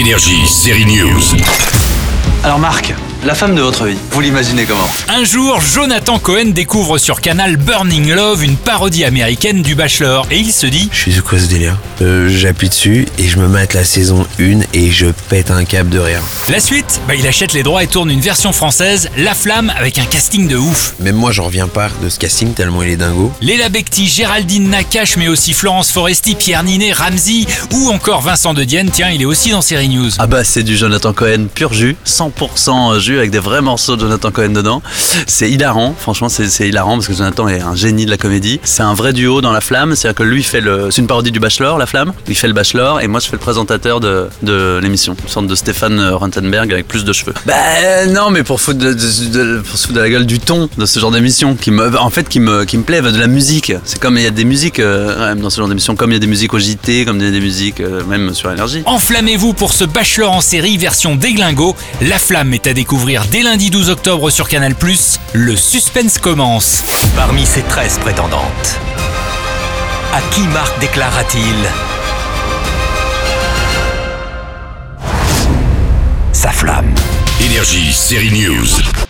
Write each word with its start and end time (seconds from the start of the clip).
Énergie, 0.00 0.46
série 0.46 0.86
News. 0.86 1.36
Alors 2.42 2.58
Marc, 2.58 2.94
la 3.24 3.34
femme 3.34 3.54
de 3.54 3.60
votre 3.60 3.84
vie, 3.84 3.98
vous 4.12 4.20
l'imaginez 4.22 4.64
comment 4.64 4.88
Un 5.08 5.24
jour, 5.24 5.60
Jonathan 5.60 6.18
Cohen 6.18 6.46
découvre 6.54 6.96
sur 6.96 7.20
Canal 7.20 7.58
Burning 7.58 8.12
Love 8.14 8.42
une 8.42 8.56
parodie 8.56 9.04
américaine 9.04 9.60
du 9.62 9.74
Bachelor 9.74 10.26
et 10.30 10.38
il 10.38 10.50
se 10.52 10.66
dit 10.66 10.88
Je 10.90 11.10
suis 11.10 11.20
quoi 11.20 11.38
ce 11.38 11.44
délire 11.46 11.76
euh, 12.00 12.30
J'appuie 12.30 12.70
dessus 12.70 13.06
et 13.18 13.28
je 13.28 13.38
me 13.38 13.46
mate 13.46 13.74
la 13.74 13.84
saison 13.84 14.26
1 14.40 14.60
et 14.72 14.90
je 14.90 15.06
pète 15.28 15.50
un 15.50 15.64
câble 15.64 15.90
de 15.90 15.98
rire. 15.98 16.22
La 16.48 16.60
suite 16.60 17.00
bah, 17.06 17.14
Il 17.14 17.26
achète 17.26 17.52
les 17.52 17.62
droits 17.62 17.82
et 17.82 17.86
tourne 17.86 18.10
une 18.10 18.20
version 18.20 18.52
française, 18.52 19.10
La 19.18 19.34
Flamme, 19.34 19.70
avec 19.76 19.98
un 19.98 20.06
casting 20.06 20.48
de 20.48 20.56
ouf. 20.56 20.94
Même 21.00 21.16
moi 21.16 21.30
j'en 21.30 21.44
reviens 21.44 21.68
pas 21.68 21.90
de 22.02 22.08
ce 22.08 22.18
casting 22.18 22.54
tellement 22.54 22.82
il 22.82 22.88
est 22.88 22.96
dingo. 22.96 23.30
Léla 23.42 23.68
Becti, 23.68 24.06
Géraldine 24.06 24.70
Nakache, 24.70 25.18
mais 25.18 25.28
aussi 25.28 25.52
Florence 25.52 25.90
Foresti, 25.90 26.36
Pierre 26.36 26.62
Ninet, 26.62 26.92
Ramsey 26.92 27.44
ou 27.72 27.90
encore 27.90 28.22
Vincent 28.22 28.54
de 28.54 28.64
Dienne, 28.64 28.90
tiens, 28.90 29.10
il 29.10 29.20
est 29.20 29.26
aussi 29.26 29.50
dans 29.50 29.60
Série 29.60 29.90
News. 29.90 30.10
Ah 30.18 30.26
bah 30.26 30.42
c'est 30.42 30.62
du 30.62 30.78
Jonathan 30.78 31.12
Cohen 31.12 31.48
pur 31.54 31.74
jus, 31.74 31.96
100% 32.06 32.98
jus 32.98 33.09
avec 33.18 33.30
des 33.30 33.38
vrais 33.38 33.62
morceaux 33.62 33.96
de 33.96 34.02
Jonathan 34.02 34.30
Cohen 34.30 34.50
dedans. 34.50 34.82
C'est 35.26 35.50
hilarant, 35.50 35.94
franchement 35.98 36.28
c'est 36.28 36.68
hilarant 36.68 36.94
parce 36.94 37.08
que 37.08 37.14
Jonathan 37.14 37.48
est 37.48 37.60
un 37.60 37.74
génie 37.74 38.06
de 38.06 38.10
la 38.10 38.16
comédie. 38.16 38.60
C'est 38.64 38.82
un 38.82 38.94
vrai 38.94 39.12
duo 39.12 39.40
dans 39.40 39.52
La 39.52 39.60
Flamme, 39.60 39.94
c'est-à-dire 39.94 40.16
que 40.16 40.22
lui 40.22 40.42
fait. 40.42 40.62
C'est 40.90 41.00
une 41.00 41.06
parodie 41.06 41.32
du 41.32 41.40
Bachelor, 41.40 41.78
La 41.78 41.86
Flamme. 41.86 42.12
Il 42.28 42.36
fait 42.36 42.48
le 42.48 42.54
Bachelor 42.54 43.00
et 43.00 43.08
moi 43.08 43.20
je 43.20 43.26
fais 43.26 43.36
le 43.36 43.38
présentateur 43.38 44.00
de, 44.00 44.28
l'émission. 44.80 45.16
Une 45.22 45.28
sorte 45.28 45.46
de 45.46 45.54
Stéphane 45.54 46.00
Rothenberg 46.10 46.72
avec 46.72 46.86
plus 46.86 47.04
de 47.04 47.12
cheveux. 47.12 47.34
Bah 47.46 48.06
non 48.08 48.30
mais 48.30 48.42
pour 48.42 48.60
foutre 48.60 48.78
de, 48.78 48.96
se 48.96 49.62
foutre 49.64 49.92
de 49.94 50.00
la 50.00 50.10
gueule 50.10 50.26
du 50.26 50.38
ton 50.38 50.68
de 50.76 50.86
ce 50.86 51.00
genre 51.00 51.10
d'émission 51.10 51.56
qui 51.56 51.70
me, 51.70 51.98
en 51.98 52.10
fait 52.10 52.28
qui 52.28 52.40
me, 52.40 52.64
qui 52.64 52.78
me 52.78 52.82
plaît, 52.82 53.00
de 53.00 53.18
la 53.18 53.26
musique. 53.26 53.72
C'est 53.84 53.98
comme 53.98 54.16
il 54.16 54.22
y 54.22 54.26
a 54.26 54.30
des 54.30 54.44
musiques 54.44 54.78
euh, 54.78 55.34
dans 55.34 55.50
ce 55.50 55.58
genre 55.58 55.68
d'émission, 55.68 55.96
comme 55.96 56.10
il 56.10 56.14
y 56.14 56.16
a 56.16 56.20
des 56.20 56.26
musiques 56.26 56.52
au 56.52 56.58
JT, 56.58 57.04
comme 57.04 57.18
il 57.18 57.24
y 57.24 57.28
a 57.28 57.30
des 57.30 57.40
musiques 57.40 57.80
euh, 57.80 58.04
même 58.04 58.34
sur 58.34 58.50
Énergie. 58.50 58.82
Enflammez-vous 58.84 59.54
pour 59.54 59.72
ce 59.72 59.84
Bachelor 59.84 60.32
en 60.32 60.40
série 60.40 60.76
version 60.76 61.16
déglingo. 61.16 61.74
La 62.02 62.18
Flamme 62.18 62.52
est 62.54 62.66
à 62.66 62.72
découvrir 63.00 63.24
dès 63.30 63.42
lundi 63.42 63.70
12 63.70 63.88
octobre 63.88 64.28
sur 64.28 64.46
Canal+. 64.46 64.74
Le 65.32 65.56
suspense 65.56 66.18
commence. 66.18 66.82
Parmi 67.16 67.46
ces 67.46 67.62
13 67.62 67.98
prétendantes, 68.00 68.78
à 70.12 70.20
qui 70.32 70.42
Marc 70.42 70.78
déclara-t-il 70.80 71.54
sa 76.34 76.50
flamme? 76.50 76.94
Énergie, 77.40 77.90
série 77.90 78.32
News. 78.32 79.09